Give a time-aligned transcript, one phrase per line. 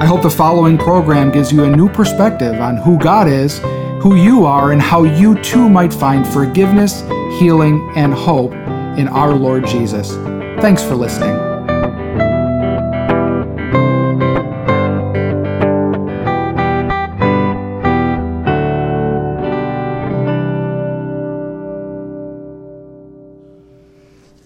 [0.00, 3.58] I hope the following program gives you a new perspective on who God is,
[4.00, 7.00] who you are, and how you too might find forgiveness,
[7.40, 8.52] healing, and hope
[8.96, 10.12] in our Lord Jesus.
[10.62, 11.34] Thanks for listening.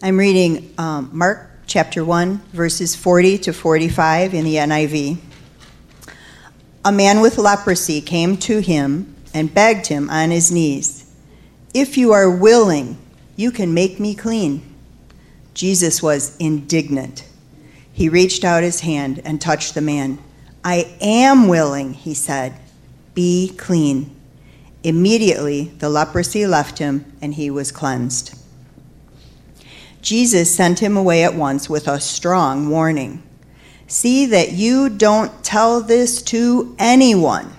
[0.03, 5.19] I'm reading um, Mark chapter 1, verses 40 to 45 in the NIV.
[6.85, 11.05] A man with leprosy came to him and begged him on his knees,
[11.73, 12.99] If you are willing,
[13.37, 14.63] you can make me clean.
[15.55, 17.25] Jesus was indignant.
[17.93, 20.19] He reached out his hand and touched the man.
[20.65, 22.55] I am willing, he said.
[23.15, 24.15] Be clean.
[24.83, 28.37] Immediately, the leprosy left him and he was cleansed.
[30.01, 33.23] Jesus sent him away at once with a strong warning.
[33.87, 37.53] See that you don't tell this to anyone,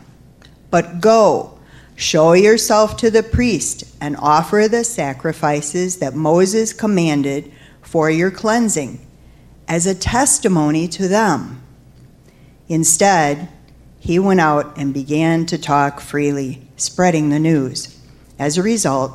[0.71, 1.59] but go,
[1.95, 7.51] show yourself to the priest, and offer the sacrifices that Moses commanded
[7.81, 8.99] for your cleansing
[9.67, 11.61] as a testimony to them.
[12.67, 13.49] Instead,
[13.99, 17.97] he went out and began to talk freely, spreading the news.
[18.39, 19.13] As a result,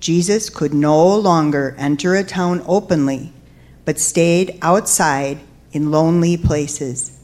[0.00, 3.32] Jesus could no longer enter a town openly,
[3.84, 5.40] but stayed outside
[5.72, 7.18] in lonely places.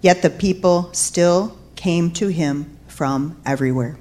[0.00, 3.98] Yet the people still came to him from everywhere.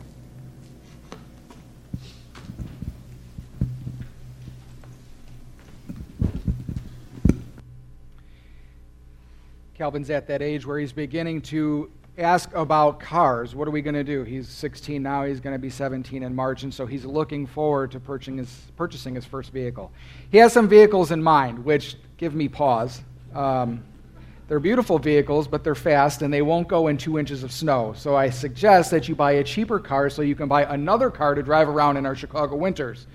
[9.76, 13.56] Calvin's at that age where he's beginning to ask about cars.
[13.56, 14.24] What are we going to do?
[14.24, 17.92] He's 16 now, he's going to be 17 in March, and so he's looking forward
[17.92, 19.92] to purchasing his, purchasing his first vehicle.
[20.32, 23.02] He has some vehicles in mind, which give me pause.
[23.34, 23.84] Um,
[24.48, 27.94] they're beautiful vehicles, but they're fast and they won't go in two inches of snow.
[27.96, 31.34] So I suggest that you buy a cheaper car so you can buy another car
[31.34, 33.08] to drive around in our Chicago winters.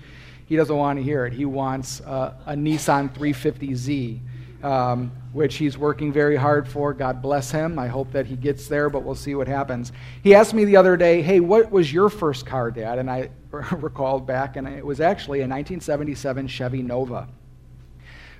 [0.47, 1.33] He doesn't want to hear it.
[1.33, 4.19] He wants uh, a Nissan 350Z,
[4.65, 6.91] um, which he's working very hard for.
[6.91, 7.77] God bless him.
[7.77, 9.91] I hope that he gets there, but we'll see what happens.
[10.23, 12.97] He asked me the other day, Hey, what was your first car, Dad?
[12.97, 17.27] And I recalled back, and it was actually a 1977 Chevy Nova.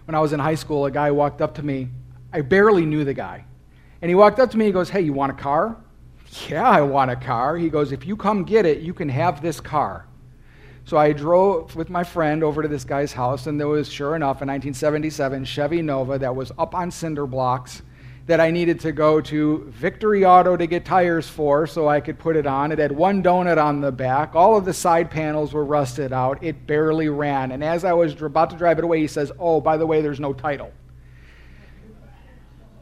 [0.09, 1.89] When I was in high school, a guy walked up to me
[2.33, 3.45] I barely knew the guy.
[4.01, 5.77] And he walked up to me and he goes, Hey, you want a car?
[6.47, 7.57] Yeah, I want a car.
[7.57, 10.07] He goes, If you come get it, you can have this car.
[10.85, 14.15] So I drove with my friend over to this guy's house, and there was, sure
[14.15, 17.83] enough, a 1977 Chevy Nova that was up on cinder blocks
[18.29, 22.19] that I needed to go to Victory Auto to get tires for so I could
[22.19, 22.71] put it on.
[22.71, 24.35] It had one donut on the back.
[24.35, 26.43] All of the side panels were rusted out.
[26.43, 27.51] It barely ran.
[27.51, 30.03] And as I was about to drive it away, he says, Oh, by the way,
[30.03, 30.71] there's no title.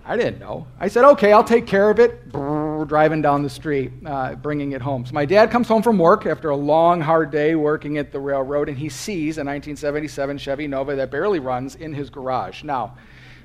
[0.06, 0.68] I didn't know.
[0.80, 2.30] I said, okay, I'll take care of it.
[2.30, 5.06] Brrr, driving down the street, uh, bringing it home.
[5.06, 8.20] So my dad comes home from work after a long, hard day working at the
[8.20, 12.64] railroad, and he sees a 1977 Chevy Nova that barely runs in his garage.
[12.64, 12.96] Now,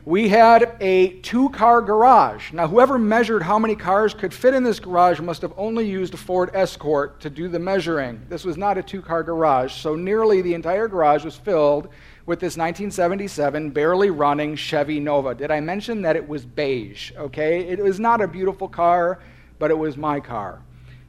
[0.04, 2.52] we had a two car garage.
[2.52, 6.14] Now, whoever measured how many cars could fit in this garage must have only used
[6.14, 8.20] a Ford Escort to do the measuring.
[8.28, 11.88] This was not a two car garage, so nearly the entire garage was filled
[12.26, 15.34] with this 1977 barely running Chevy Nova.
[15.34, 17.12] Did I mention that it was beige?
[17.16, 19.20] Okay, it was not a beautiful car,
[19.60, 20.62] but it was my car,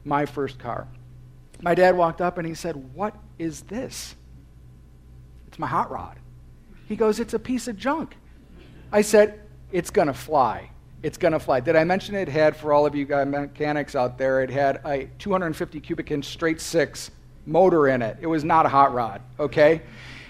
[0.05, 0.87] my first car.
[1.61, 4.15] My dad walked up and he said, What is this?
[5.47, 6.19] It's my hot rod.
[6.87, 8.17] He goes, It's a piece of junk.
[8.93, 10.69] I said, It's going to fly.
[11.01, 11.59] It's going to fly.
[11.59, 15.09] Did I mention it had, for all of you mechanics out there, it had a
[15.19, 17.11] 250 cubic inch straight six
[17.45, 18.17] motor in it.
[18.21, 19.81] It was not a hot rod, okay?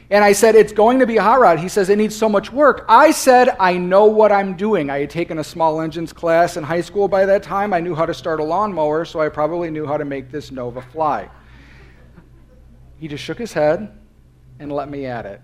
[0.10, 1.60] And I said, It's going to be a hot rod.
[1.60, 2.86] He says, It needs so much work.
[2.88, 4.89] I said, I know what I'm doing.
[4.89, 7.74] I had taken a small engines class in high school by that time.
[7.74, 10.51] I knew how to start a lawnmower, so I probably knew how to make this
[10.51, 11.30] Nova fly.
[12.98, 13.92] He just shook his head
[14.59, 15.42] and let me at it.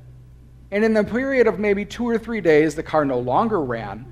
[0.71, 4.05] And in the period of maybe two or three days, the car no longer ran.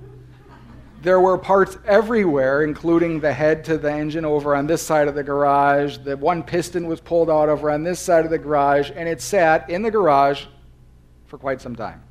[1.04, 5.14] There were parts everywhere, including the head to the engine over on this side of
[5.14, 5.98] the garage.
[5.98, 9.22] The one piston was pulled out over on this side of the garage, and it
[9.22, 10.46] sat in the garage
[11.28, 12.04] for quite some time.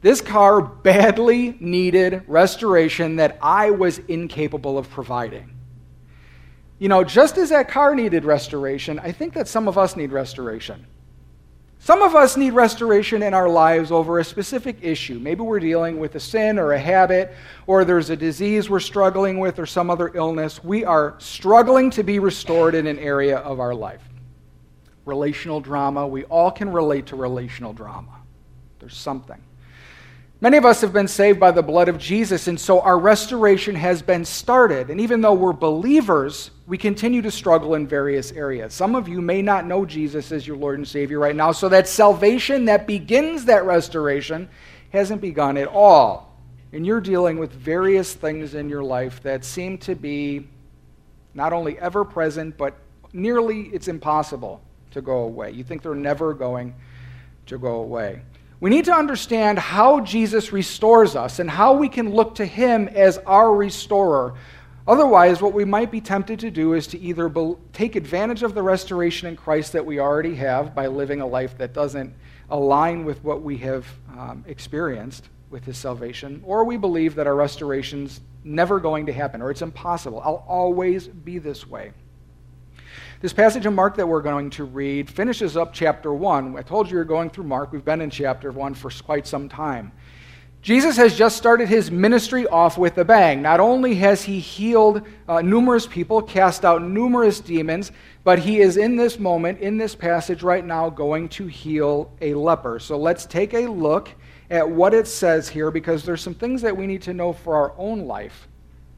[0.00, 5.54] This car badly needed restoration that I was incapable of providing.
[6.78, 10.10] You know, just as that car needed restoration, I think that some of us need
[10.10, 10.86] restoration.
[11.84, 15.18] Some of us need restoration in our lives over a specific issue.
[15.18, 17.34] Maybe we're dealing with a sin or a habit,
[17.66, 20.62] or there's a disease we're struggling with, or some other illness.
[20.62, 24.00] We are struggling to be restored in an area of our life.
[25.06, 28.16] Relational drama, we all can relate to relational drama.
[28.78, 29.42] There's something.
[30.40, 33.74] Many of us have been saved by the blood of Jesus, and so our restoration
[33.74, 34.88] has been started.
[34.88, 38.72] And even though we're believers, we continue to struggle in various areas.
[38.72, 41.68] Some of you may not know Jesus as your Lord and Savior right now, so
[41.68, 44.48] that salvation that begins that restoration
[44.88, 46.34] hasn't begun at all.
[46.72, 50.48] And you're dealing with various things in your life that seem to be
[51.34, 52.78] not only ever present, but
[53.12, 55.50] nearly it's impossible to go away.
[55.50, 56.74] You think they're never going
[57.48, 58.22] to go away.
[58.60, 62.88] We need to understand how Jesus restores us and how we can look to him
[62.88, 64.36] as our restorer.
[64.86, 68.54] Otherwise, what we might be tempted to do is to either be- take advantage of
[68.54, 72.12] the restoration in Christ that we already have by living a life that doesn't
[72.50, 73.86] align with what we have
[74.18, 79.40] um, experienced with his salvation, or we believe that our restoration's never going to happen,
[79.40, 80.20] or it's impossible.
[80.20, 81.92] I'll always be this way.
[83.20, 86.56] This passage in Mark that we're going to read finishes up chapter 1.
[86.56, 87.70] I told you we are going through Mark.
[87.70, 89.92] We've been in chapter 1 for quite some time.
[90.62, 93.42] Jesus has just started his ministry off with a bang.
[93.42, 97.90] Not only has he healed uh, numerous people, cast out numerous demons,
[98.22, 102.34] but he is in this moment, in this passage right now, going to heal a
[102.34, 102.78] leper.
[102.78, 104.10] So let's take a look
[104.50, 107.56] at what it says here because there's some things that we need to know for
[107.56, 108.46] our own life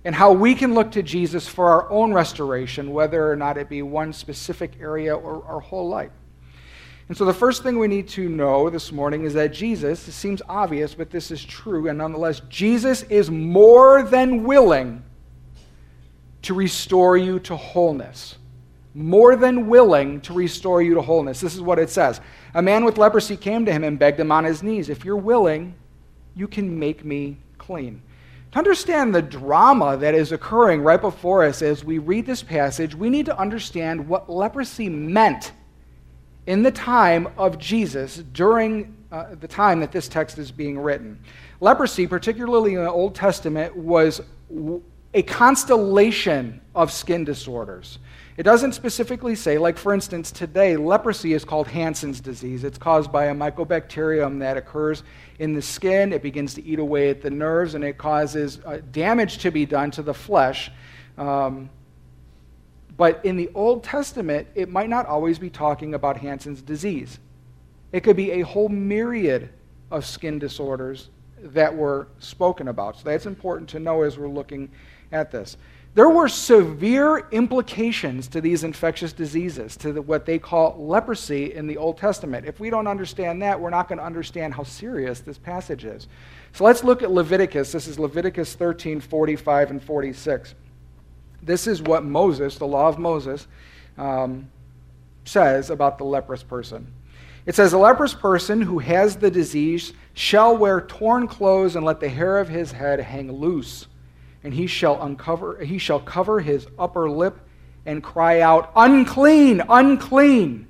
[0.05, 3.71] and how we can look to Jesus for our own restoration, whether or not it
[3.71, 6.13] be one specific area or our whole life.
[7.09, 10.13] And so, the first thing we need to know this morning is that Jesus, it
[10.13, 15.03] seems obvious, but this is true, and nonetheless, Jesus is more than willing
[16.43, 18.37] to restore you to wholeness.
[18.95, 21.41] More than willing to restore you to wholeness.
[21.41, 22.21] This is what it says.
[22.55, 25.17] A man with leprosy came to him and begged him on his knees, If you're
[25.17, 25.75] willing,
[26.35, 28.01] you can make me clean.
[28.53, 32.95] To understand the drama that is occurring right before us as we read this passage,
[32.95, 35.53] we need to understand what leprosy meant
[36.47, 41.19] in the time of Jesus during uh, the time that this text is being written.
[41.61, 44.21] Leprosy, particularly in the Old Testament, was
[45.15, 47.99] a constellation of skin disorders.
[48.37, 52.65] It doesn't specifically say, like for instance, today, leprosy is called Hansen's disease.
[52.65, 55.05] It's caused by a mycobacterium that occurs
[55.39, 56.13] in the skin.
[56.13, 59.65] It begins to eat away at the nerves and it causes uh, damage to be
[59.65, 60.73] done to the flesh.
[61.17, 61.71] Um,
[62.97, 67.19] but in the Old Testament, it might not always be talking about Hansen's disease.
[67.93, 69.51] It could be a whole myriad
[69.91, 72.97] of skin disorders that were spoken about.
[72.97, 74.71] So that's important to know as we're looking
[75.13, 75.57] at this.
[75.95, 81.69] There were severe implications to these infectious diseases, to the, what they call leprosy in
[81.69, 82.47] the Old Testament.
[82.47, 86.09] If we don't understand that, we're not going to understand how serious this passage is.
[86.53, 87.71] So let's look at Leviticus.
[87.71, 90.57] This is Leviticus 13, 45, and 46.
[91.45, 93.47] This is what Moses, the law of Moses,
[93.99, 94.51] um,
[95.25, 96.93] says about the leprous person.
[97.47, 102.01] It says, A leprous person who has the disease shall wear torn clothes and let
[102.01, 103.87] the hair of his head hang loose
[104.43, 107.41] and he shall uncover he shall cover his upper lip
[107.87, 110.69] and cry out unclean unclean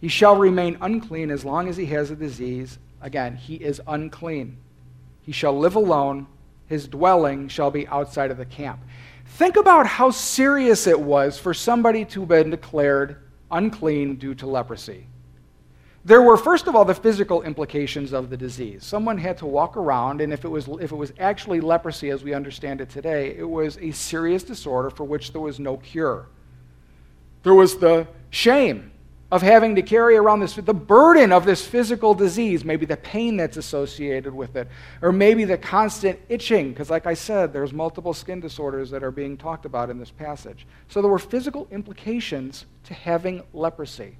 [0.00, 2.78] he shall remain unclean as long as he has a disease.
[3.00, 4.58] Again he is unclean.
[5.22, 6.26] He shall live alone.
[6.66, 8.80] His dwelling shall be outside of the camp
[9.28, 13.16] think about how serious it was for somebody to have been declared
[13.50, 15.06] unclean due to leprosy
[16.06, 18.84] there were, first of all, the physical implications of the disease.
[18.84, 22.22] Someone had to walk around, and if it, was, if it was actually leprosy as
[22.22, 26.28] we understand it today, it was a serious disorder for which there was no cure.
[27.42, 28.92] There was the shame
[29.32, 33.36] of having to carry around this, the burden of this physical disease, maybe the pain
[33.36, 34.68] that's associated with it,
[35.02, 39.10] or maybe the constant itching, because, like I said, there's multiple skin disorders that are
[39.10, 40.64] being talked about in this passage.
[40.88, 44.16] So there were physical implications to having leprosy.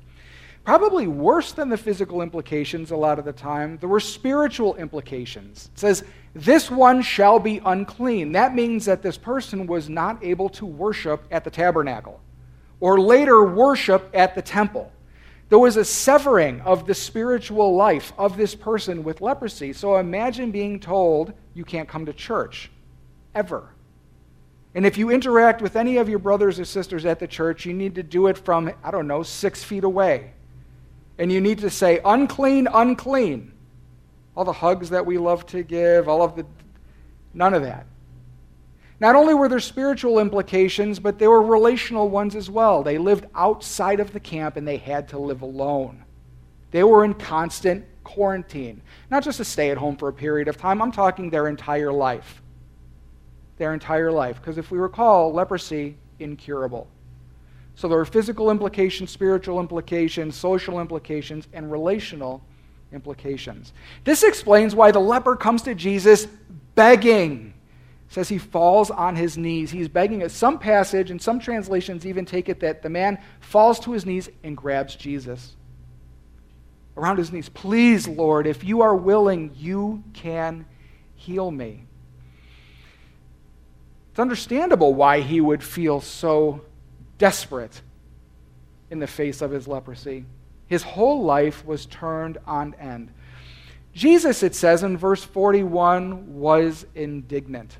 [0.64, 5.70] Probably worse than the physical implications a lot of the time, there were spiritual implications.
[5.72, 8.32] It says, This one shall be unclean.
[8.32, 12.20] That means that this person was not able to worship at the tabernacle
[12.80, 14.92] or later worship at the temple.
[15.48, 19.72] There was a severing of the spiritual life of this person with leprosy.
[19.72, 22.70] So imagine being told you can't come to church
[23.34, 23.70] ever.
[24.74, 27.72] And if you interact with any of your brothers or sisters at the church, you
[27.72, 30.32] need to do it from, I don't know, six feet away
[31.18, 33.52] and you need to say, unclean, unclean.
[34.36, 36.44] All the hugs that we love to give, all of the,
[37.32, 37.86] none of that.
[38.98, 42.82] Not only were there spiritual implications, but there were relational ones as well.
[42.82, 46.04] They lived outside of the camp and they had to live alone.
[46.70, 48.80] They were in constant quarantine.
[49.10, 51.92] Not just to stay at home for a period of time, I'm talking their entire
[51.92, 52.42] life.
[53.58, 54.36] Their entire life.
[54.40, 56.88] Because if we recall, leprosy, incurable.
[57.74, 62.42] So there were physical implications, spiritual implications, social implications, and relational
[62.92, 63.74] implications.
[64.04, 66.26] This explains why the leper comes to Jesus
[66.74, 67.52] begging.
[68.08, 69.70] Says he falls on his knees.
[69.70, 70.22] He's begging.
[70.22, 74.06] At some passage and some translations even take it that the man falls to his
[74.06, 75.56] knees and grabs Jesus
[76.96, 77.48] around his knees.
[77.48, 80.66] Please, Lord, if you are willing, you can
[81.14, 81.84] heal me.
[84.10, 86.62] It's understandable why he would feel so
[87.18, 87.82] desperate
[88.90, 90.24] in the face of his leprosy.
[90.68, 93.12] His whole life was turned on end.
[93.92, 97.76] Jesus, it says in verse 41, was indignant.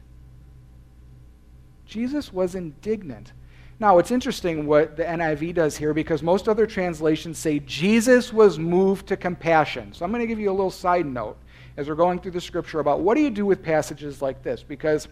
[1.87, 3.33] Jesus was indignant.
[3.78, 8.59] Now, it's interesting what the NIV does here because most other translations say Jesus was
[8.59, 9.93] moved to compassion.
[9.93, 11.37] So I'm going to give you a little side note
[11.76, 14.62] as we're going through the scripture about what do you do with passages like this
[14.62, 15.09] because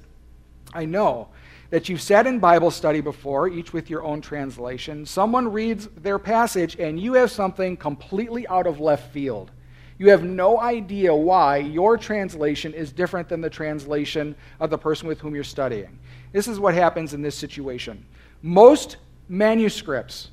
[0.72, 1.28] I know
[1.70, 5.04] that you've sat in Bible study before, each with your own translation.
[5.04, 9.50] Someone reads their passage, and you have something completely out of left field.
[9.98, 15.06] You have no idea why your translation is different than the translation of the person
[15.06, 15.98] with whom you're studying.
[16.32, 18.04] This is what happens in this situation.
[18.42, 18.96] Most
[19.28, 20.30] manuscripts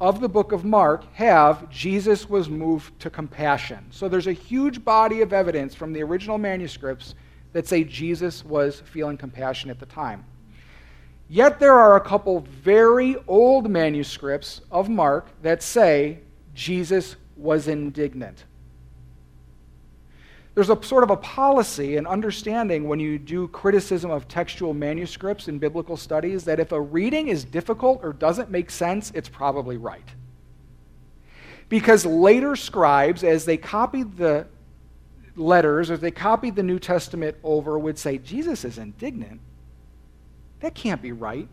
[0.00, 3.86] of the book of Mark have Jesus was moved to compassion.
[3.90, 7.14] So there's a huge body of evidence from the original manuscripts
[7.52, 10.24] that say Jesus was feeling compassion at the time.
[11.28, 16.18] Yet there are a couple very old manuscripts of Mark that say
[16.54, 18.44] Jesus was indignant.
[20.60, 25.48] There's a sort of a policy and understanding when you do criticism of textual manuscripts
[25.48, 29.78] in biblical studies that if a reading is difficult or doesn't make sense, it's probably
[29.78, 30.04] right.
[31.70, 34.48] Because later scribes, as they copied the
[35.34, 39.40] letters, as they copied the New Testament over, would say, Jesus is indignant.
[40.60, 41.48] That can't be right.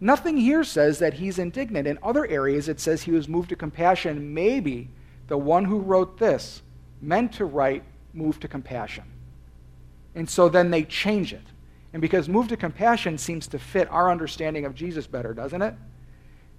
[0.00, 1.86] Nothing here says that he's indignant.
[1.86, 4.32] In other areas, it says he was moved to compassion.
[4.32, 4.88] Maybe
[5.28, 6.62] the one who wrote this
[7.02, 9.04] meant to write moved to compassion.
[10.14, 11.44] And so then they change it.
[11.92, 15.74] And because move to compassion seems to fit our understanding of Jesus better, doesn't it?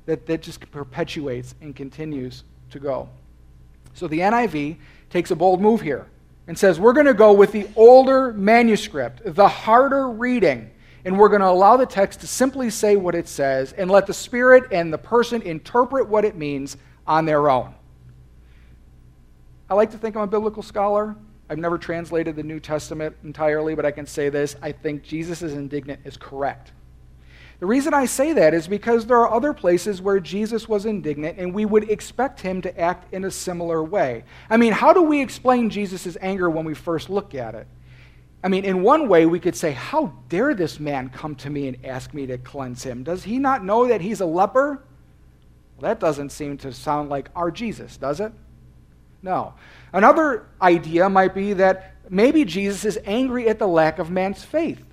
[0.05, 3.09] That, that just perpetuates and continues to go.
[3.93, 4.77] So the NIV
[5.09, 6.07] takes a bold move here
[6.47, 10.71] and says, we're going to go with the older manuscript, the harder reading
[11.05, 14.05] and we're going to allow the text to simply say what it says and let
[14.07, 16.77] the Spirit and the person interpret what it means
[17.07, 17.73] on their own.
[19.69, 21.15] I like to think I'm a biblical scholar.
[21.51, 25.41] I've never translated the New Testament entirely, but I can say this I think Jesus
[25.41, 26.71] is indignant is correct.
[27.59, 31.37] The reason I say that is because there are other places where Jesus was indignant
[31.37, 34.23] and we would expect him to act in a similar way.
[34.49, 37.67] I mean, how do we explain Jesus' anger when we first look at it?
[38.41, 41.67] I mean, in one way, we could say, How dare this man come to me
[41.67, 43.03] and ask me to cleanse him?
[43.03, 44.85] Does he not know that he's a leper?
[45.75, 48.31] Well, that doesn't seem to sound like our Jesus, does it?
[49.23, 49.53] No.
[49.93, 54.83] Another idea might be that maybe Jesus is angry at the lack of man's faith.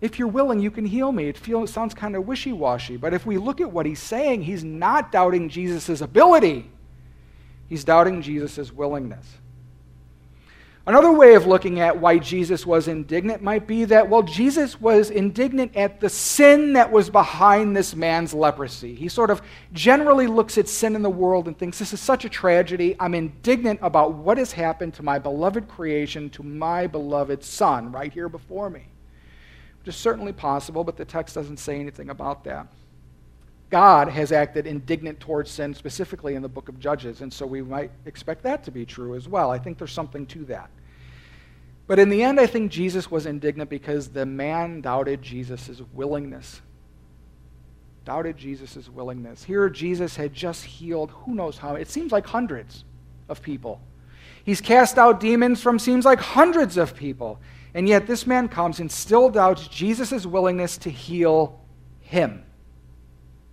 [0.00, 1.28] If you're willing, you can heal me.
[1.28, 2.96] It, feels, it sounds kind of wishy washy.
[2.96, 6.70] But if we look at what he's saying, he's not doubting Jesus' ability,
[7.68, 9.26] he's doubting Jesus' willingness.
[10.88, 15.10] Another way of looking at why Jesus was indignant might be that, well, Jesus was
[15.10, 18.94] indignant at the sin that was behind this man's leprosy.
[18.94, 22.24] He sort of generally looks at sin in the world and thinks, this is such
[22.24, 22.94] a tragedy.
[23.00, 28.12] I'm indignant about what has happened to my beloved creation, to my beloved son, right
[28.12, 28.86] here before me.
[29.80, 32.68] Which is certainly possible, but the text doesn't say anything about that.
[33.70, 37.60] God has acted indignant towards sin, specifically in the book of Judges, and so we
[37.60, 39.50] might expect that to be true as well.
[39.50, 40.70] I think there's something to that.
[41.86, 46.60] But in the end, I think Jesus was indignant because the man doubted Jesus' willingness.
[48.04, 49.44] Doubted Jesus' willingness.
[49.44, 52.84] Here, Jesus had just healed who knows how, it seems like hundreds
[53.28, 53.80] of people.
[54.44, 57.40] He's cast out demons from seems like hundreds of people.
[57.74, 61.60] And yet, this man comes and still doubts Jesus' willingness to heal
[62.00, 62.44] him.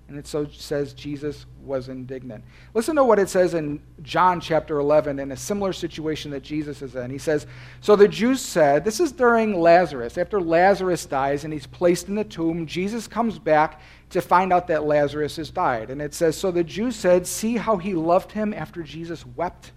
[0.08, 2.44] And it so says Jesus was indignant.
[2.74, 6.82] Listen to what it says in John chapter 11 in a similar situation that Jesus
[6.82, 7.10] is in.
[7.10, 7.48] He says,
[7.82, 10.18] So the Jews said, This is during Lazarus.
[10.18, 14.68] After Lazarus dies and he's placed in the tomb, Jesus comes back to find out
[14.68, 15.90] that Lazarus has died.
[15.90, 19.72] And it says, So the Jews said, See how he loved him after Jesus wept.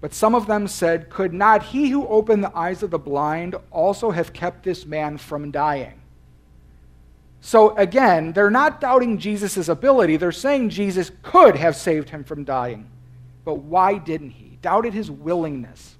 [0.00, 3.54] But some of them said, Could not he who opened the eyes of the blind
[3.70, 6.00] also have kept this man from dying?
[7.40, 10.16] So again, they're not doubting Jesus' ability.
[10.16, 12.90] They're saying Jesus could have saved him from dying.
[13.44, 14.58] But why didn't he?
[14.62, 15.96] Doubted his willingness.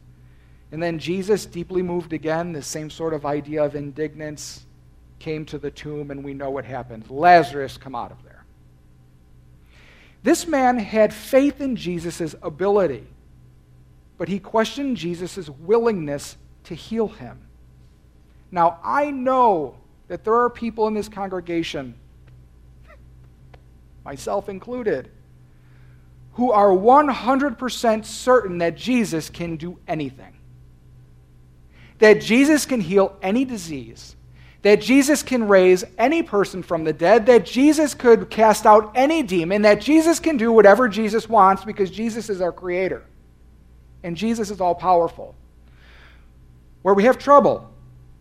[0.73, 4.67] And then Jesus, deeply moved again, the same sort of idea of indignance,
[5.19, 7.09] came to the tomb, and we know what happened.
[7.09, 8.45] Lazarus come out of there.
[10.23, 13.07] This man had faith in Jesus' ability
[14.19, 17.39] but he questioned Jesus' willingness to heal him.
[18.51, 19.77] Now, I know
[20.09, 21.95] that there are people in this congregation,
[24.05, 25.11] myself included,
[26.35, 30.37] who are 100% certain that Jesus can do anything.
[31.99, 34.17] That Jesus can heal any disease.
[34.61, 37.25] That Jesus can raise any person from the dead.
[37.27, 39.63] That Jesus could cast out any demon.
[39.63, 43.03] That Jesus can do whatever Jesus wants because Jesus is our creator
[44.03, 45.35] and Jesus is all powerful.
[46.83, 47.73] Where we have trouble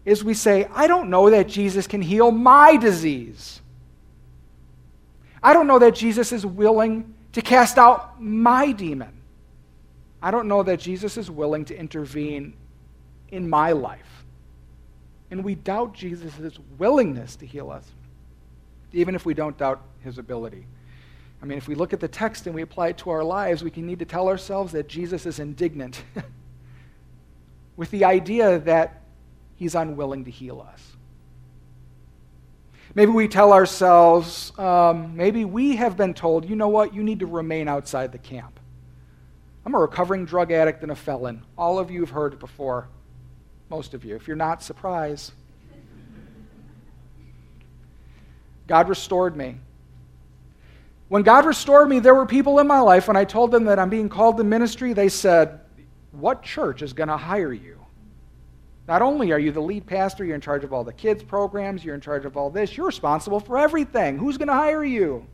[0.06, 3.62] is we say, I don't know that Jesus can heal my disease.
[5.42, 9.12] I don't know that Jesus is willing to cast out my demon.
[10.22, 12.54] I don't know that Jesus is willing to intervene
[13.30, 14.26] in my life.
[15.32, 17.86] And we doubt Jesus' willingness to heal us,
[18.94, 20.66] even if we don't doubt his ability.
[21.42, 23.64] I mean, if we look at the text and we apply it to our lives,
[23.64, 26.04] we can need to tell ourselves that Jesus is indignant
[27.76, 29.02] with the idea that
[29.56, 30.82] he's unwilling to heal us.
[32.94, 37.20] Maybe we tell ourselves, um, maybe we have been told, you know what, you need
[37.20, 38.60] to remain outside the camp.
[39.66, 41.44] I'm a recovering drug addict and a felon.
[41.58, 42.88] All of you have heard it before.
[43.70, 44.16] Most of you.
[44.16, 45.32] If you're not, surprise.
[48.68, 49.58] God restored me.
[51.08, 53.78] When God restored me, there were people in my life, when I told them that
[53.78, 55.60] I'm being called to ministry, they said,
[56.12, 57.75] What church is going to hire you?
[58.88, 61.84] Not only are you the lead pastor, you're in charge of all the kids' programs,
[61.84, 64.18] you're in charge of all this, you're responsible for everything.
[64.18, 65.25] Who's going to hire you?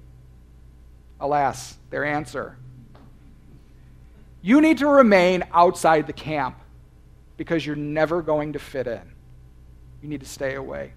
[1.19, 2.57] Alas, their answer
[4.41, 6.57] you need to remain outside the camp
[7.37, 9.01] because you're never going to fit in.
[10.01, 10.93] You need to stay away.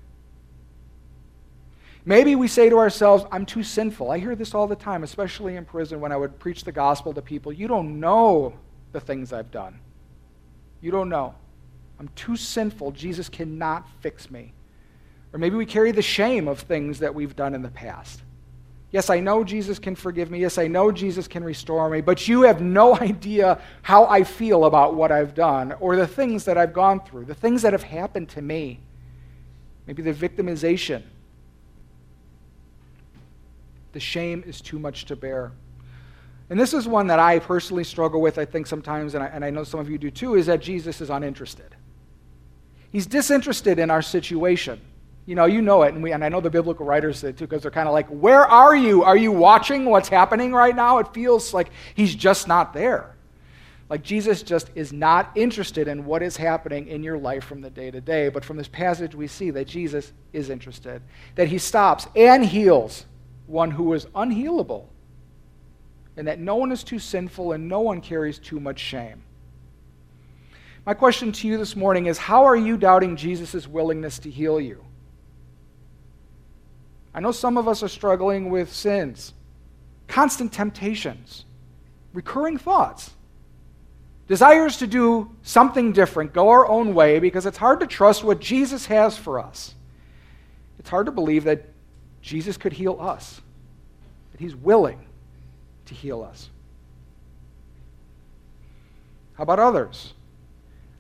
[2.07, 4.11] Maybe we say to ourselves, I'm too sinful.
[4.11, 7.15] I hear this all the time, especially in prison when I would preach the gospel
[7.15, 7.53] to people.
[7.53, 8.55] You don't know
[8.93, 9.79] the things I've done.
[10.81, 11.35] You don't know.
[11.99, 12.93] I'm too sinful.
[12.93, 14.53] Jesus cannot fix me.
[15.33, 18.23] Or maybe we carry the shame of things that we've done in the past.
[18.91, 20.39] Yes, I know Jesus can forgive me.
[20.39, 22.01] Yes, I know Jesus can restore me.
[22.01, 26.45] But you have no idea how I feel about what I've done or the things
[26.45, 28.81] that I've gone through, the things that have happened to me.
[29.87, 31.03] Maybe the victimization
[33.95, 35.53] the shame is too much to bear.
[36.51, 39.45] And this is one that I personally struggle with, I think, sometimes, and I, and
[39.45, 41.75] I know some of you do too, is that Jesus is uninterested.
[42.95, 44.81] He's disinterested in our situation.
[45.27, 47.45] You know, you know it, and, we, and I know the biblical writers say too,
[47.45, 49.03] because they're kind of like, Where are you?
[49.03, 50.99] Are you watching what's happening right now?
[50.99, 53.17] It feels like he's just not there.
[53.89, 57.69] Like Jesus just is not interested in what is happening in your life from the
[57.69, 58.29] day to day.
[58.29, 61.03] But from this passage, we see that Jesus is interested,
[61.35, 63.07] that he stops and heals
[63.49, 64.85] one who is unhealable,
[66.17, 69.24] and that no one is too sinful and no one carries too much shame.
[70.87, 74.61] My question to you this morning is how are you doubting Jesus' willingness to heal
[74.61, 74.85] you?
[77.15, 79.33] I know some of us are struggling with sins,
[80.09, 81.45] constant temptations,
[82.13, 83.13] recurring thoughts,
[84.27, 88.41] desires to do something different, go our own way, because it's hard to trust what
[88.41, 89.75] Jesus has for us.
[90.79, 91.67] It's hard to believe that
[92.21, 93.41] Jesus could heal us,
[94.33, 95.07] that he's willing
[95.87, 96.51] to heal us.
[99.35, 100.14] How about others?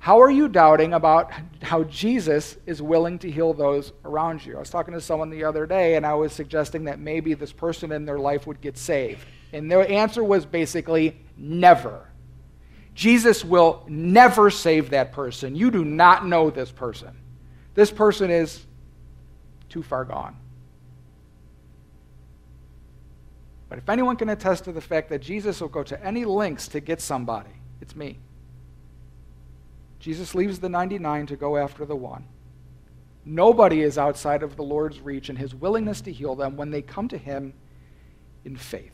[0.04, 4.54] How are you doubting about how Jesus is willing to heal those around you?
[4.56, 7.52] I was talking to someone the other day, and I was suggesting that maybe this
[7.52, 9.24] person in their life would get saved.
[9.54, 12.06] And their answer was basically never.
[12.94, 15.56] Jesus will never save that person.
[15.56, 17.16] You do not know this person.
[17.72, 18.62] This person is
[19.70, 20.36] too far gone.
[23.70, 26.68] But if anyone can attest to the fact that Jesus will go to any lengths
[26.68, 28.18] to get somebody, it's me.
[30.04, 32.26] Jesus leaves the 99 to go after the one.
[33.24, 36.82] Nobody is outside of the Lord's reach and his willingness to heal them when they
[36.82, 37.54] come to him
[38.44, 38.92] in faith.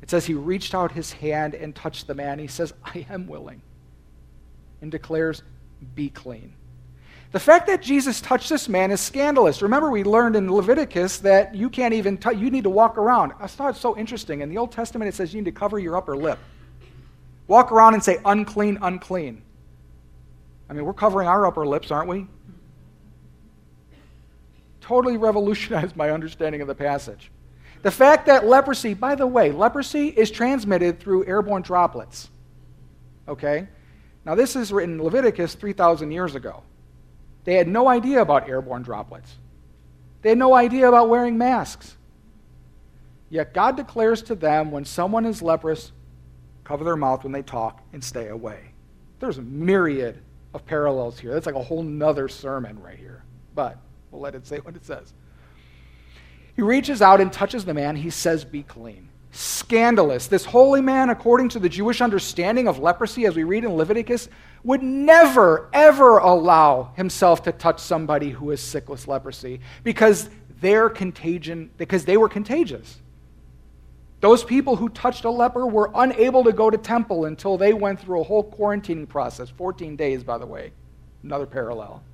[0.00, 2.38] It says he reached out his hand and touched the man.
[2.38, 3.60] He says, I am willing,
[4.80, 5.42] and declares,
[5.96, 6.54] Be clean.
[7.32, 9.62] The fact that Jesus touched this man is scandalous.
[9.62, 13.32] Remember, we learned in Leviticus that you can't even, t- you need to walk around.
[13.40, 14.42] I thought it's so interesting.
[14.42, 16.38] In the Old Testament, it says you need to cover your upper lip.
[17.48, 19.42] Walk around and say, unclean, unclean.
[20.68, 22.26] I mean, we're covering our upper lips, aren't we?
[24.80, 27.30] Totally revolutionized my understanding of the passage.
[27.82, 32.30] The fact that leprosy, by the way, leprosy is transmitted through airborne droplets.
[33.28, 33.68] Okay?
[34.24, 36.62] Now, this is written in Leviticus 3,000 years ago.
[37.44, 39.36] They had no idea about airborne droplets,
[40.22, 41.96] they had no idea about wearing masks.
[43.28, 45.90] Yet God declares to them when someone is leprous,
[46.64, 48.72] cover their mouth when they talk and stay away.
[49.20, 50.18] There's a myriad
[50.54, 51.32] of parallels here.
[51.32, 53.24] That's like a whole nother sermon right here.
[53.54, 53.78] But
[54.10, 55.12] we'll let it say what it says.
[56.54, 57.96] He reaches out and touches the man.
[57.96, 59.08] He says, Be clean.
[59.30, 60.26] Scandalous.
[60.26, 64.28] This holy man, according to the Jewish understanding of leprosy, as we read in Leviticus,
[64.62, 70.28] would never, ever allow himself to touch somebody who is sick with leprosy because
[70.60, 73.01] their contagion, because they were contagious.
[74.22, 77.98] Those people who touched a leper were unable to go to temple until they went
[77.98, 80.70] through a whole quarantining process 14 days, by the way.
[81.24, 82.04] Another parallel.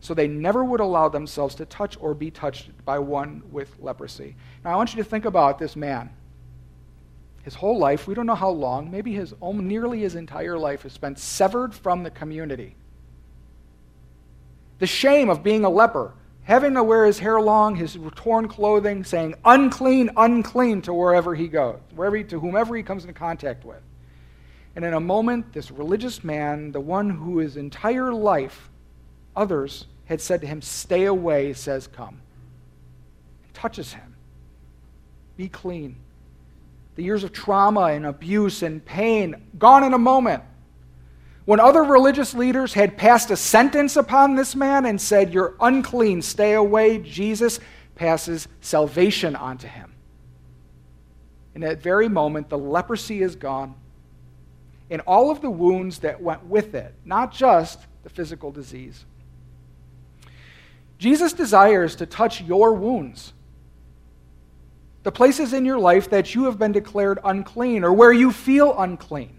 [0.00, 4.36] So they never would allow themselves to touch or be touched by one with leprosy.
[4.64, 6.08] Now, I want you to think about this man.
[7.42, 10.94] His whole life, we don't know how long, maybe his nearly his entire life is
[10.94, 12.74] spent severed from the community.
[14.78, 16.14] The shame of being a leper,
[16.48, 21.46] having to wear his hair long, his torn clothing, saying unclean, unclean to wherever he
[21.46, 23.82] goes, wherever he, to whomever he comes in contact with.
[24.74, 28.70] And in a moment, this religious man, the one who his entire life
[29.36, 32.22] others had said to him, Stay away, says, Come.
[33.44, 34.16] And touches him.
[35.36, 35.96] Be clean.
[36.94, 40.42] The years of trauma and abuse and pain gone in a moment.
[41.48, 46.20] When other religious leaders had passed a sentence upon this man and said, You're unclean,
[46.20, 47.58] stay away, Jesus
[47.94, 49.94] passes salvation onto him.
[51.54, 53.74] In that very moment, the leprosy is gone,
[54.90, 59.06] and all of the wounds that went with it, not just the physical disease.
[60.98, 63.32] Jesus desires to touch your wounds,
[65.02, 68.78] the places in your life that you have been declared unclean or where you feel
[68.78, 69.37] unclean.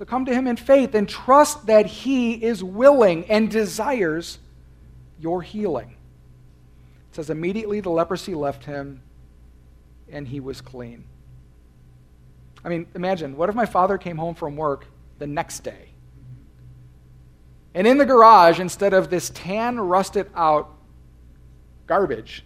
[0.00, 4.38] So come to him in faith and trust that he is willing and desires
[5.18, 5.90] your healing.
[7.10, 9.02] It says, immediately the leprosy left him
[10.10, 11.04] and he was clean.
[12.64, 14.86] I mean, imagine, what if my father came home from work
[15.18, 15.90] the next day?
[17.74, 20.78] And in the garage, instead of this tan, rusted out
[21.86, 22.42] garbage,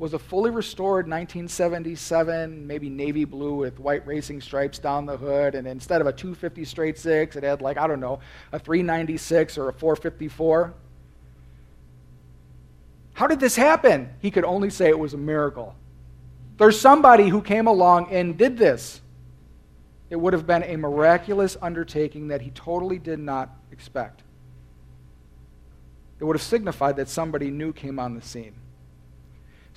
[0.00, 5.54] was a fully restored 1977, maybe navy blue with white racing stripes down the hood.
[5.54, 8.18] And instead of a 250 straight six, it had like, I don't know,
[8.50, 10.72] a 396 or a 454.
[13.12, 14.08] How did this happen?
[14.20, 15.76] He could only say it was a miracle.
[16.56, 19.02] There's somebody who came along and did this.
[20.08, 24.22] It would have been a miraculous undertaking that he totally did not expect.
[26.18, 28.54] It would have signified that somebody new came on the scene.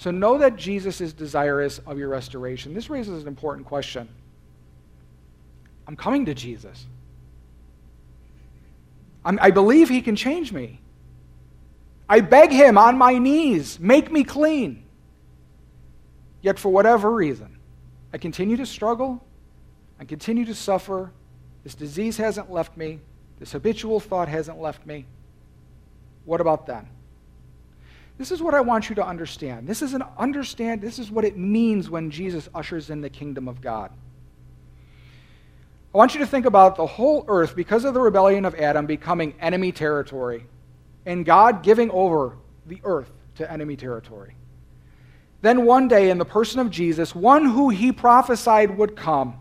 [0.03, 2.73] So know that Jesus is desirous of your restoration.
[2.73, 4.09] This raises an important question.
[5.87, 6.85] I'm coming to Jesus.
[9.23, 10.81] I'm, i believe he can change me.
[12.09, 14.83] I beg him on my knees, make me clean.
[16.41, 17.57] Yet, for whatever reason,
[18.11, 19.25] I continue to struggle.
[20.01, 21.13] I continue to suffer.
[21.63, 22.99] This disease hasn't left me.
[23.39, 25.05] This habitual thought hasn't left me.
[26.25, 26.89] What about then?
[28.17, 29.67] This is what I want you to understand.
[29.67, 33.47] This is an understand this is what it means when Jesus ushers in the kingdom
[33.47, 33.91] of God.
[35.93, 38.85] I want you to think about the whole earth because of the rebellion of Adam
[38.85, 40.45] becoming enemy territory
[41.05, 44.35] and God giving over the earth to enemy territory.
[45.41, 49.39] Then one day in the person of Jesus, one who he prophesied would come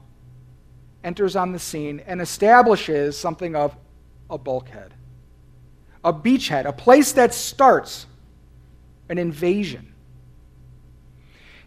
[1.04, 3.76] enters on the scene and establishes something of
[4.28, 4.92] a bulkhead.
[6.04, 8.06] A beachhead, a place that starts
[9.08, 9.92] an invasion.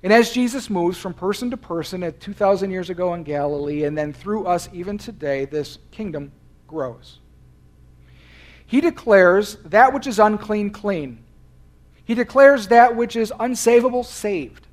[0.04, 3.98] And as Jesus moves from person to person at 2,000 years ago in Galilee and
[3.98, 6.32] then through us even today, this kingdom
[6.68, 7.20] grows.
[8.68, 11.24] He declares that which is unclean, clean.
[12.04, 14.68] He declares that which is unsavable, saved.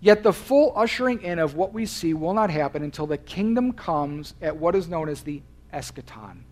[0.00, 3.72] Yet the full ushering in of what we see will not happen until the kingdom
[3.72, 6.44] comes at what is known as the eschaton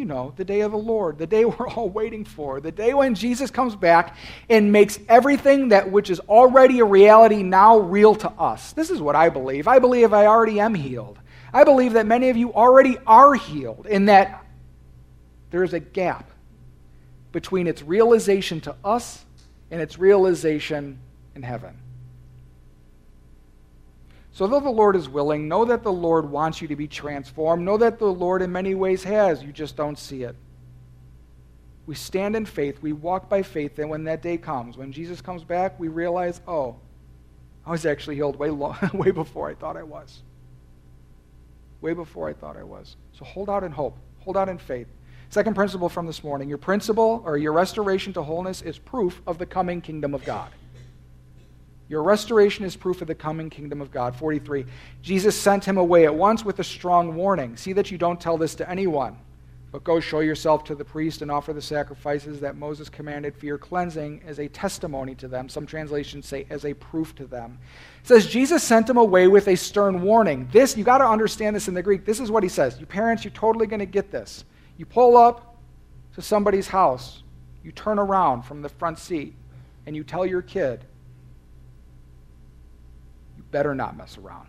[0.00, 2.94] you know, the day of the Lord, the day we're all waiting for, the day
[2.94, 4.16] when Jesus comes back
[4.48, 8.72] and makes everything that which is already a reality now real to us.
[8.72, 9.68] This is what I believe.
[9.68, 11.18] I believe I already am healed.
[11.52, 14.46] I believe that many of you already are healed, in that
[15.50, 16.30] there is a gap
[17.32, 19.24] between its realization to us
[19.70, 20.98] and its realization
[21.34, 21.76] in heaven.
[24.40, 27.62] So, though the Lord is willing, know that the Lord wants you to be transformed.
[27.62, 29.42] Know that the Lord, in many ways, has.
[29.42, 30.34] You just don't see it.
[31.84, 32.80] We stand in faith.
[32.80, 33.78] We walk by faith.
[33.78, 36.76] And when that day comes, when Jesus comes back, we realize, oh,
[37.66, 40.22] I was actually healed way, long, way before I thought I was.
[41.82, 42.96] Way before I thought I was.
[43.12, 43.98] So hold out in hope.
[44.20, 44.88] Hold out in faith.
[45.28, 49.36] Second principle from this morning your principle or your restoration to wholeness is proof of
[49.36, 50.50] the coming kingdom of God.
[51.90, 54.14] Your restoration is proof of the coming kingdom of God.
[54.14, 54.64] 43.
[55.02, 58.38] Jesus sent him away at once with a strong warning See that you don't tell
[58.38, 59.18] this to anyone,
[59.72, 63.46] but go show yourself to the priest and offer the sacrifices that Moses commanded for
[63.46, 65.48] your cleansing as a testimony to them.
[65.48, 67.58] Some translations say as a proof to them.
[68.02, 70.48] It says Jesus sent him away with a stern warning.
[70.52, 72.04] This, you got to understand this in the Greek.
[72.04, 72.78] This is what he says.
[72.78, 74.44] You parents, you're totally going to get this.
[74.76, 75.56] You pull up
[76.14, 77.24] to somebody's house,
[77.64, 79.34] you turn around from the front seat,
[79.86, 80.84] and you tell your kid,
[83.50, 84.48] better not mess around.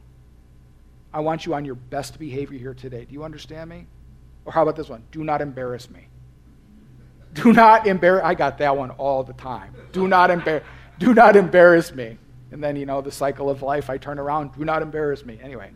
[1.14, 3.06] I want you on your best behavior here today.
[3.06, 3.88] Do you understand me?
[4.46, 5.04] Or how about this one?
[5.12, 6.08] Do not embarrass me.
[7.34, 9.74] Do not embarrass I got that one all the time.
[9.92, 10.64] Do not embarrass
[11.00, 12.18] do not embarrass me.
[12.52, 15.40] And then, you know, the cycle of life, I turn around, do not embarrass me.
[15.42, 15.72] Anyway.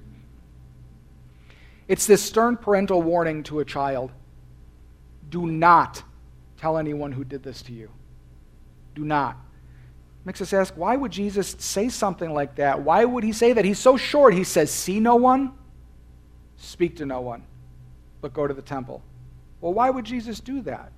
[1.88, 4.12] It's this stern parental warning to a child.
[5.30, 6.04] Do not
[6.58, 7.90] tell anyone who did this to you.
[8.94, 9.38] Do not
[10.26, 12.82] makes us ask why would Jesus say something like that?
[12.82, 13.64] Why would he say that?
[13.64, 14.34] He's so short.
[14.34, 15.54] He says, See no one,
[16.58, 17.44] speak to no one,
[18.22, 19.02] but go to the temple.
[19.62, 20.92] Well, why would Jesus do that?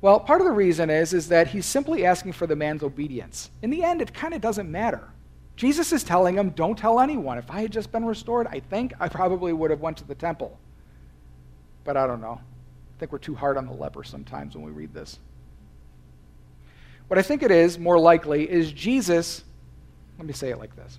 [0.00, 3.50] Well, part of the reason is, is that he's simply asking for the man's obedience.
[3.62, 5.08] In the end, it kind of doesn't matter.
[5.56, 7.38] Jesus is telling him, don't tell anyone.
[7.38, 10.14] If I had just been restored, I think I probably would have went to the
[10.14, 10.58] temple.
[11.84, 12.38] But I don't know.
[12.38, 15.18] I think we're too hard on the leper sometimes when we read this.
[17.08, 19.44] What I think it is, more likely, is Jesus.
[20.18, 20.98] Let me say it like this.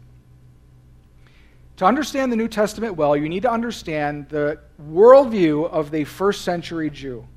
[1.78, 6.44] To understand the New Testament well, you need to understand the worldview of the first
[6.44, 7.28] century Jew.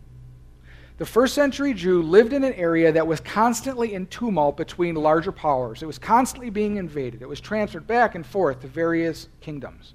[0.98, 5.32] The first century Jew lived in an area that was constantly in tumult between larger
[5.32, 5.82] powers.
[5.82, 9.94] It was constantly being invaded, it was transferred back and forth to various kingdoms.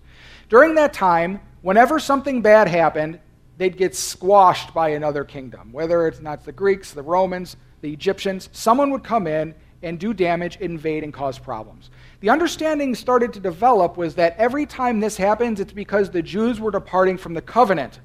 [0.50, 3.20] During that time, whenever something bad happened,
[3.58, 8.48] they'd get squashed by another kingdom, whether it's not the Greeks, the Romans, the Egyptians,
[8.54, 11.90] someone would come in and do damage, invade, and cause problems.
[12.22, 16.62] The understanding started to develop was that every time this happens, it's because the Jews
[16.62, 18.00] were departing from the covenant,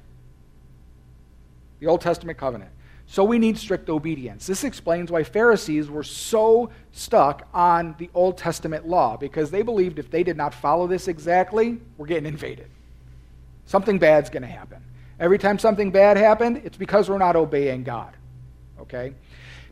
[1.79, 2.71] the Old Testament covenant.
[3.07, 4.45] So we need strict obedience.
[4.45, 9.97] This explains why Pharisees were so stuck on the Old Testament law, because they believed
[9.97, 12.67] if they did not follow this exactly, we're getting invaded.
[13.65, 14.83] Something bad's going to happen.
[15.21, 18.13] Every time something bad happened, it's because we're not obeying God.
[18.81, 19.13] Okay?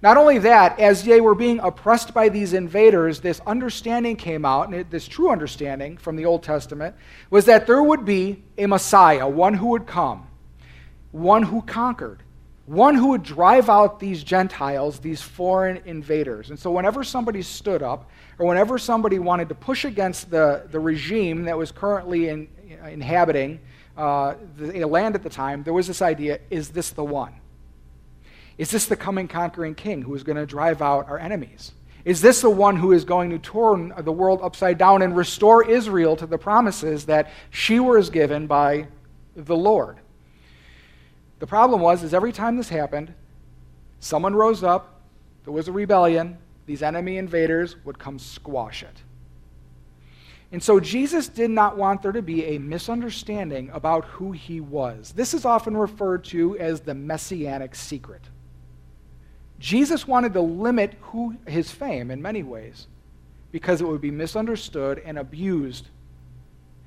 [0.01, 4.69] Not only that, as they were being oppressed by these invaders, this understanding came out,
[4.69, 6.95] and this true understanding from the Old Testament
[7.29, 10.27] was that there would be a Messiah, one who would come,
[11.11, 12.21] one who conquered,
[12.67, 16.49] one who would drive out these Gentiles, these foreign invaders.
[16.49, 20.79] And so, whenever somebody stood up, or whenever somebody wanted to push against the, the
[20.79, 22.47] regime that was currently in,
[22.85, 23.59] inhabiting
[23.97, 27.33] uh, the land at the time, there was this idea is this the one?
[28.57, 31.73] Is this the coming conquering king who is going to drive out our enemies?
[32.05, 35.69] Is this the one who is going to turn the world upside down and restore
[35.69, 38.87] Israel to the promises that she was given by
[39.35, 39.97] the Lord?
[41.39, 43.13] The problem was is every time this happened,
[43.99, 45.01] someone rose up,
[45.43, 49.03] there was a rebellion, these enemy invaders would come squash it.
[50.51, 55.11] And so Jesus did not want there to be a misunderstanding about who he was.
[55.11, 58.21] This is often referred to as the messianic secret.
[59.59, 62.87] Jesus wanted to limit who, his fame in many ways
[63.51, 65.87] because it would be misunderstood and abused.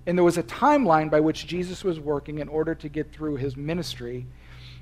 [0.07, 3.37] And there was a timeline by which Jesus was working in order to get through
[3.37, 4.27] his ministry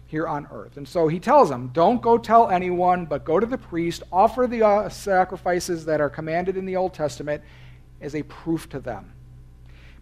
[0.07, 0.77] here on earth.
[0.77, 4.47] And so he tells them, Don't go tell anyone, but go to the priest, offer
[4.47, 7.43] the uh, sacrifices that are commanded in the Old Testament
[8.01, 9.13] as a proof to them.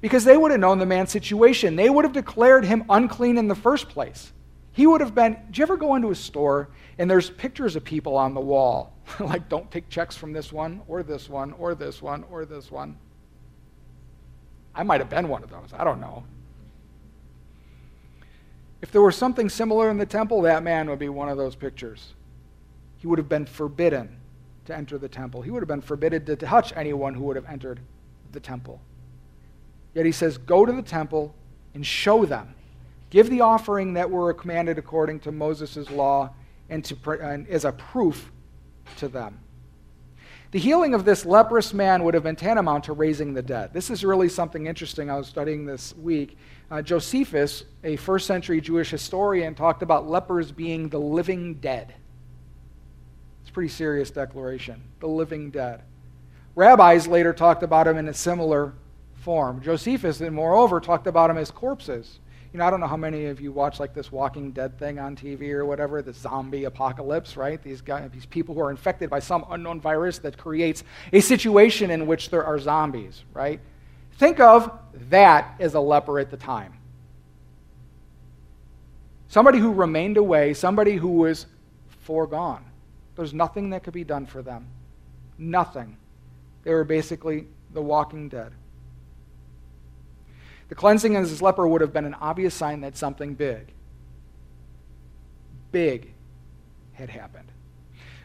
[0.01, 1.77] Because they would have known the man's situation.
[1.77, 4.33] They would have declared him unclean in the first place.
[4.77, 5.39] He would have been.
[5.51, 8.93] Do you ever go into a store and there's pictures of people on the wall?
[9.21, 12.71] like, don't take checks from this one, or this one, or this one, or this
[12.71, 12.99] one.
[14.75, 15.71] I might have been one of those.
[15.73, 16.25] I don't know.
[18.83, 21.57] If there were something similar in the temple, that man would be one of those
[21.57, 22.13] pictures.
[22.99, 24.19] He would have been forbidden
[24.67, 25.41] to enter the temple.
[25.41, 27.81] He would have been forbidden to touch anyone who would have entered
[28.33, 28.83] the temple.
[29.95, 31.35] Yet he says, Go to the temple
[31.73, 32.56] and show them
[33.17, 36.35] Give the offering that were commanded according to Moses' law
[36.69, 38.31] and, to, and as a proof
[38.99, 39.41] to them.
[40.51, 43.73] The healing of this leprous man would have been tantamount to raising the dead.
[43.73, 46.37] This is really something interesting I was studying this week.
[46.71, 51.95] Uh, Josephus, a first century Jewish historian, talked about lepers being the living dead.
[53.41, 54.83] It's a pretty serious declaration.
[55.01, 55.81] The living dead.
[56.55, 58.75] Rabbis later talked about him in a similar
[59.15, 59.63] form.
[59.63, 62.19] Josephus, and moreover, talked about him as corpses.
[62.57, 64.99] You know, I don't know how many of you watch like this Walking Dead thing
[64.99, 67.63] on TV or whatever, the zombie apocalypse, right?
[67.63, 71.91] These guys, these people who are infected by some unknown virus that creates a situation
[71.91, 73.61] in which there are zombies, right?
[74.13, 74.73] Think of
[75.11, 76.73] that as a leper at the time.
[79.29, 81.45] Somebody who remained away, somebody who was
[82.05, 82.65] foregone.
[83.17, 84.67] There's nothing that could be done for them.
[85.37, 85.99] Nothing.
[86.63, 88.53] They were basically the walking dead.
[90.69, 93.73] The cleansing of this leper would have been an obvious sign that something big,
[95.71, 96.13] big,
[96.93, 97.53] had happened.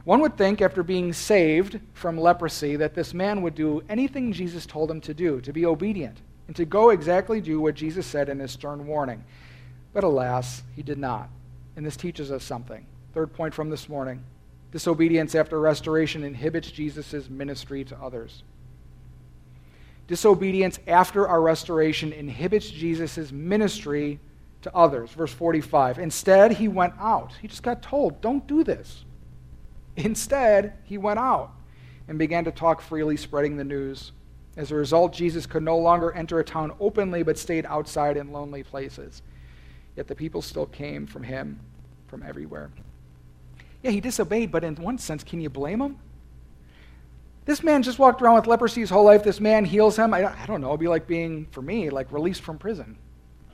[0.03, 4.65] One would think, after being saved from leprosy, that this man would do anything Jesus
[4.65, 8.27] told him to do, to be obedient, and to go exactly do what Jesus said
[8.27, 9.23] in his stern warning.
[9.93, 11.29] But alas, he did not.
[11.75, 12.85] And this teaches us something.
[13.13, 14.23] Third point from this morning
[14.71, 18.43] disobedience after restoration inhibits Jesus' ministry to others.
[20.11, 24.19] Disobedience after our restoration inhibits Jesus' ministry
[24.61, 25.09] to others.
[25.11, 25.99] Verse 45.
[25.99, 27.31] Instead, he went out.
[27.41, 29.05] He just got told, don't do this.
[29.95, 31.53] Instead, he went out
[32.09, 34.11] and began to talk freely, spreading the news.
[34.57, 38.33] As a result, Jesus could no longer enter a town openly, but stayed outside in
[38.33, 39.21] lonely places.
[39.95, 41.57] Yet the people still came from him
[42.07, 42.69] from everywhere.
[43.81, 45.99] Yeah, he disobeyed, but in one sense, can you blame him?
[47.45, 49.23] This man just walked around with leprosy his whole life.
[49.23, 50.13] This man heals him.
[50.13, 50.69] I, I don't know.
[50.69, 52.97] It'd be like being, for me, like released from prison.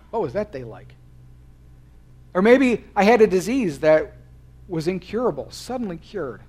[0.10, 0.94] What was that day like?
[2.34, 4.14] Or maybe I had a disease that
[4.68, 6.42] was incurable, suddenly cured.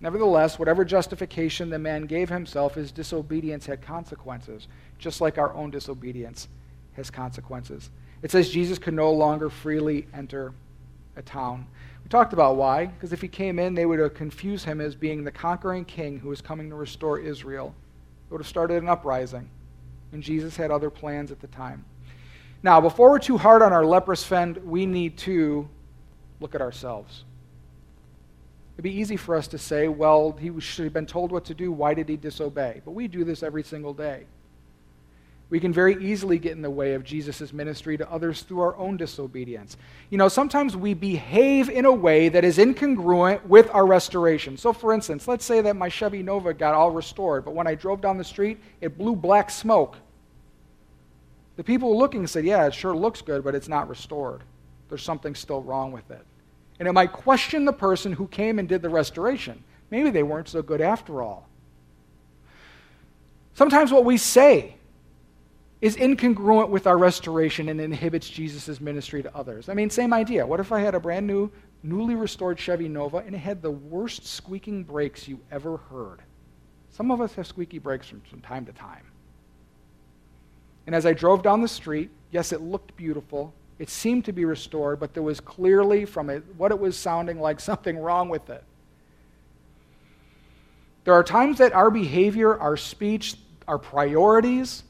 [0.00, 4.66] Nevertheless, whatever justification the man gave himself, his disobedience had consequences,
[4.98, 6.48] just like our own disobedience
[6.94, 7.90] has consequences.
[8.22, 10.54] It says Jesus could no longer freely enter
[11.16, 11.66] a town
[12.10, 15.24] talked about why, because if he came in, they would have confused him as being
[15.24, 17.74] the conquering king who was coming to restore Israel.
[18.28, 19.48] It would have started an uprising.
[20.12, 21.84] And Jesus had other plans at the time.
[22.62, 25.68] Now, before we're too hard on our leprous friend, we need to
[26.40, 27.24] look at ourselves.
[28.74, 31.54] It'd be easy for us to say, well, he should have been told what to
[31.54, 31.70] do.
[31.70, 32.82] Why did he disobey?
[32.84, 34.26] But we do this every single day.
[35.50, 38.76] We can very easily get in the way of Jesus' ministry to others through our
[38.76, 39.76] own disobedience.
[40.08, 44.56] You know, sometimes we behave in a way that is incongruent with our restoration.
[44.56, 47.74] So, for instance, let's say that my Chevy Nova got all restored, but when I
[47.74, 49.96] drove down the street, it blew black smoke.
[51.56, 54.42] The people looking said, Yeah, it sure looks good, but it's not restored.
[54.88, 56.24] There's something still wrong with it.
[56.78, 59.62] And it might question the person who came and did the restoration.
[59.90, 61.48] Maybe they weren't so good after all.
[63.54, 64.76] Sometimes what we say
[65.80, 69.68] is incongruent with our restoration and inhibits Jesus' ministry to others.
[69.68, 70.46] I mean, same idea.
[70.46, 71.50] What if I had a brand new,
[71.82, 76.20] newly restored Chevy Nova and it had the worst squeaking brakes you ever heard?
[76.90, 79.04] Some of us have squeaky brakes from, from time to time.
[80.86, 83.54] And as I drove down the street, yes, it looked beautiful.
[83.78, 87.40] It seemed to be restored, but there was clearly, from it, what it was sounding
[87.40, 88.64] like, something wrong with it.
[91.04, 94.82] There are times that our behavior, our speech, our priorities,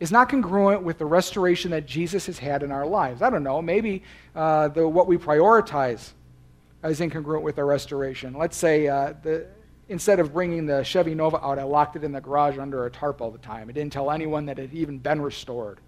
[0.00, 3.22] is not congruent with the restoration that Jesus has had in our lives.
[3.22, 4.02] I don't know, maybe
[4.34, 6.12] uh, the, what we prioritize
[6.84, 8.34] is incongruent with our restoration.
[8.34, 9.46] Let's say uh, the,
[9.88, 12.90] instead of bringing the Chevy Nova out, I locked it in the garage under a
[12.90, 13.68] tarp all the time.
[13.68, 15.80] I didn't tell anyone that it had even been restored.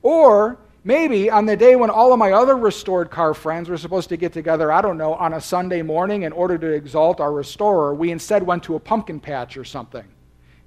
[0.00, 4.08] Or maybe on the day when all of my other restored car friends were supposed
[4.08, 7.32] to get together, I don't know, on a Sunday morning in order to exalt our
[7.32, 10.04] restorer, we instead went to a pumpkin patch or something.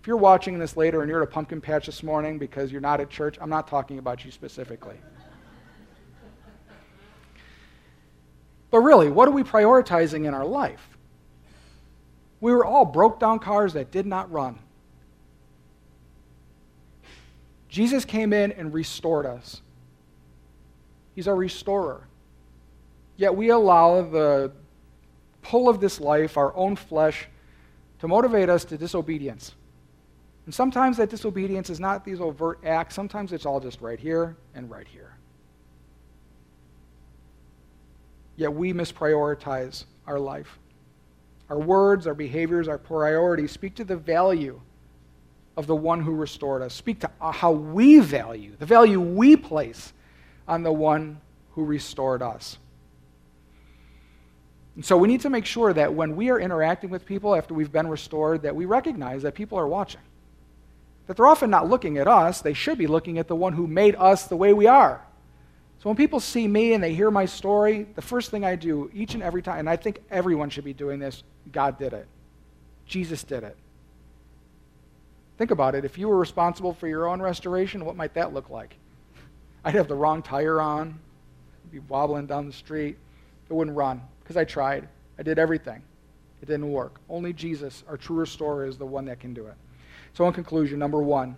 [0.02, 2.82] If you're watching this later and you're at a pumpkin patch this morning because you're
[2.82, 4.96] not at church, I'm not talking about you specifically.
[8.72, 10.98] But really, what are we prioritizing in our life?
[12.40, 14.58] We were all broke down cars that did not run.
[17.70, 19.62] Jesus came in and restored us.
[21.14, 22.08] He's our restorer.
[23.18, 24.52] Yet we allow the
[25.44, 27.28] pull of this life, our own flesh,
[28.00, 29.54] to motivate us to disobedience.
[30.46, 34.36] And sometimes that disobedience is not these overt acts, sometimes it's all just right here
[34.56, 35.16] and right here.
[38.36, 40.58] Yet we misprioritize our life.
[41.50, 44.60] Our words, our behaviors, our priorities speak to the value
[45.58, 49.94] of the one who restored us, speak to how we value, the value we place
[50.48, 51.20] on the one
[51.52, 52.58] who restored us.
[54.76, 57.54] And so we need to make sure that when we are interacting with people after
[57.54, 60.02] we've been restored, that we recognize that people are watching.
[61.08, 63.68] That they're often not looking at us, they should be looking at the one who
[63.68, 65.02] made us the way we are.
[65.80, 68.92] So when people see me and they hear my story, the first thing I do
[68.94, 72.08] each and every time, and I think everyone should be doing this, God did it.
[72.86, 73.58] Jesus did it.
[75.40, 75.84] Think about it.
[75.84, 78.76] If you were responsible for your own restoration, what might that look like?
[79.66, 81.00] I'd have the wrong tire on,
[81.66, 82.98] I'd be wobbling down the street.
[83.50, 84.88] It wouldn't run because I tried.
[85.18, 85.82] I did everything.
[86.42, 87.00] It didn't work.
[87.10, 89.56] Only Jesus, our true restorer, is the one that can do it.
[90.14, 91.38] So, in conclusion, number one,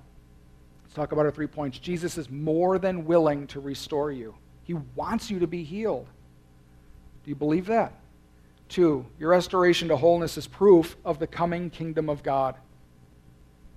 [0.84, 1.80] let's talk about our three points.
[1.80, 6.08] Jesus is more than willing to restore you, He wants you to be healed.
[7.24, 7.94] Do you believe that?
[8.68, 12.56] Two, your restoration to wholeness is proof of the coming kingdom of God.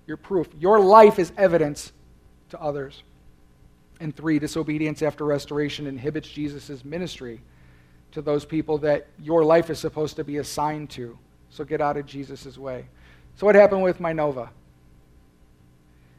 [0.07, 0.49] Your proof.
[0.59, 1.93] Your life is evidence
[2.51, 3.03] to others.
[4.01, 7.41] And three, disobedience after restoration inhibits Jesus' ministry
[8.13, 11.19] to those people that your life is supposed to be assigned to.
[11.51, 12.87] So get out of Jesus' way.
[13.37, 14.51] So, what happened with my Nova?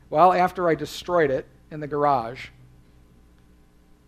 [0.10, 2.48] Well, after I destroyed it in the garage,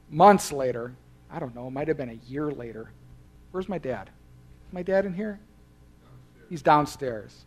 [0.09, 0.93] months later,
[1.31, 2.91] I don't know, it might have been a year later.
[3.51, 4.09] Where's my dad?
[4.67, 5.39] Is my dad in here?
[6.01, 6.49] Downstairs.
[6.49, 7.45] He's downstairs.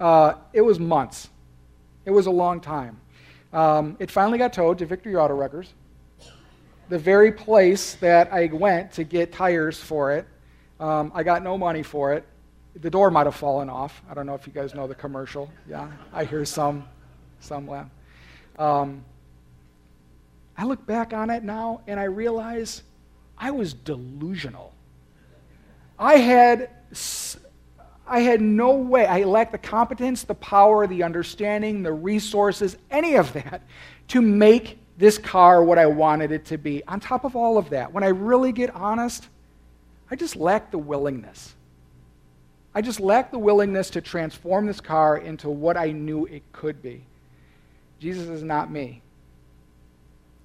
[0.00, 1.28] Uh, it was months.
[2.04, 3.00] It was a long time.
[3.52, 5.72] Um, it finally got towed to Victory Auto Wreckers,
[6.88, 10.26] the very place that I went to get tires for it.
[10.80, 12.24] Um, I got no money for it.
[12.80, 14.02] The door might have fallen off.
[14.10, 15.48] I don't know if you guys know the commercial.
[15.68, 16.84] Yeah, I hear some,
[17.44, 17.88] some laugh.
[18.58, 19.04] Um,
[20.56, 22.82] I look back on it now and I realize
[23.36, 24.72] I was delusional.
[25.98, 26.70] I had
[28.06, 33.16] I had no way, I lacked the competence, the power, the understanding, the resources, any
[33.16, 33.62] of that
[34.08, 36.84] to make this car what I wanted it to be.
[36.86, 39.26] On top of all of that, when I really get honest,
[40.10, 41.54] I just lacked the willingness.
[42.74, 46.82] I just lacked the willingness to transform this car into what I knew it could
[46.82, 47.06] be.
[47.98, 49.02] Jesus is not me.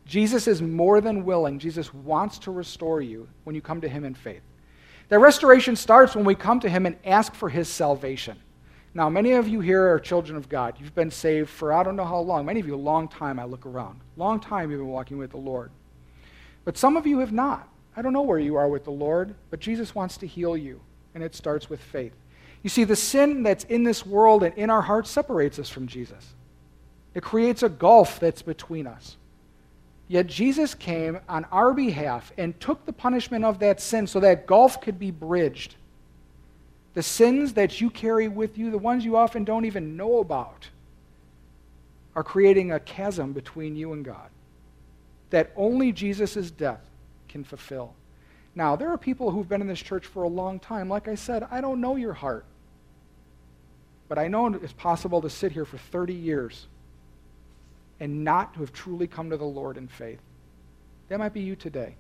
[0.06, 1.60] Jesus is more than willing.
[1.60, 4.42] Jesus wants to restore you when you come to him in faith.
[5.10, 8.38] That restoration starts when we come to Him and ask for His salvation.
[8.94, 10.76] Now, many of you here are children of God.
[10.80, 12.46] You've been saved for I don't know how long.
[12.46, 14.02] Many of you, a long time, I look around.
[14.18, 15.72] Long time you've been walking with the Lord.
[16.64, 17.68] But some of you have not.
[17.98, 20.80] I don't know where you are with the Lord, but Jesus wants to heal you,
[21.16, 22.14] and it starts with faith.
[22.62, 25.88] You see, the sin that's in this world and in our hearts separates us from
[25.88, 26.36] Jesus.
[27.14, 29.18] It creates a gulf that's between us.
[30.08, 34.48] Yet Jesus came on our behalf and took the punishment of that sin so that
[34.48, 35.76] gulf could be bridged.
[36.96, 40.70] The sins that you carry with you, the ones you often don't even know about,
[42.16, 44.30] are creating a chasm between you and God
[45.30, 46.82] that only Jesus' death
[47.28, 47.94] can fulfill.
[48.56, 50.90] Now, there are people who've been in this church for a long time.
[50.90, 52.46] Like I said, I don't know your heart.
[54.08, 56.66] But I know it's possible to sit here for 30 years
[58.00, 60.22] and not to have truly come to the Lord in faith.
[61.10, 61.96] That might be you today.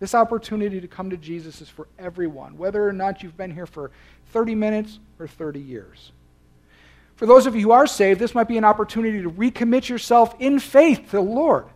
[0.00, 3.66] This opportunity to come to Jesus is for everyone, whether or not you've been here
[3.66, 3.90] for
[4.32, 6.12] 30 minutes or 30 years.
[7.16, 10.34] For those of you who are saved, this might be an opportunity to recommit yourself
[10.40, 11.66] in faith to the Lord,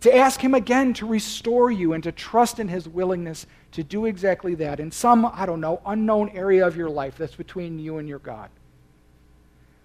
[0.00, 4.06] to ask Him again to restore you and to trust in His willingness to do
[4.06, 7.98] exactly that in some, I don't know, unknown area of your life that's between you
[7.98, 8.50] and your God.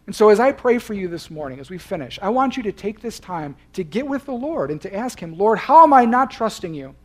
[0.10, 2.64] And so, as I pray for you this morning, as we finish, I want you
[2.64, 5.84] to take this time to get with the Lord and to ask Him, Lord, how
[5.84, 6.96] am I not trusting you?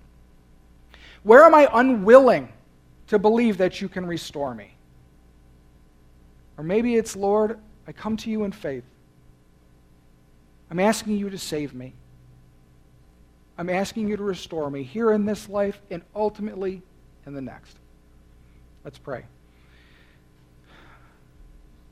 [1.23, 2.51] Where am I unwilling
[3.09, 4.75] to believe that you can restore me?
[6.57, 8.85] Or maybe it's, Lord, I come to you in faith.
[10.71, 11.93] I'm asking you to save me.
[13.59, 16.81] I'm asking you to restore me here in this life and ultimately
[17.27, 17.77] in the next.
[18.83, 19.27] Let's pray.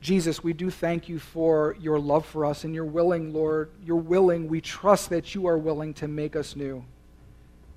[0.03, 3.71] Jesus, we do thank you for your love for us and you're willing, Lord.
[3.85, 4.49] You're willing.
[4.49, 6.85] We trust that you are willing to make us new,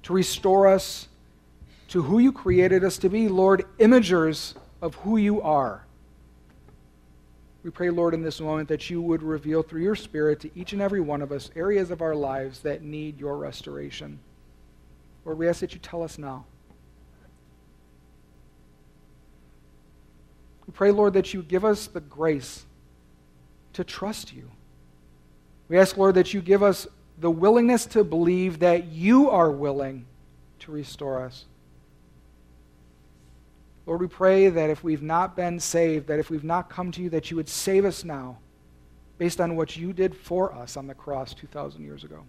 [0.03, 1.07] to restore us
[1.89, 5.85] to who you created us to be, Lord, imagers of who you are.
[7.63, 10.73] We pray, Lord, in this moment that you would reveal through your Spirit to each
[10.73, 14.19] and every one of us areas of our lives that need your restoration.
[15.25, 16.45] Lord, we ask that you tell us now.
[20.67, 22.65] We pray, Lord, that you give us the grace
[23.73, 24.49] to trust you.
[25.67, 26.87] We ask, Lord, that you give us
[27.17, 30.05] the willingness to believe that you are willing
[30.59, 31.45] to restore us.
[33.85, 37.01] Lord, we pray that if we've not been saved, that if we've not come to
[37.01, 38.39] you, that you would save us now
[39.17, 42.23] based on what you did for us on the cross 2,000 years ago.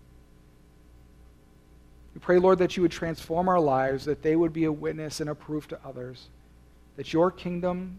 [2.14, 5.20] We pray, Lord, that you would transform our lives, that they would be a witness
[5.20, 6.28] and a proof to others,
[6.97, 7.99] that your kingdom